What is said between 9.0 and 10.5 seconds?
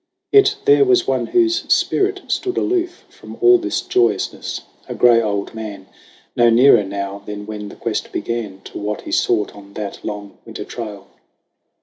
he sought on that long